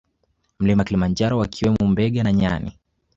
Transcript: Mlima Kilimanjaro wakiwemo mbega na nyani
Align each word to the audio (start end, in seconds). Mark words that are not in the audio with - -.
Mlima 0.59 0.83
Kilimanjaro 0.83 1.37
wakiwemo 1.37 1.87
mbega 1.87 2.23
na 2.23 2.31
nyani 2.33 2.77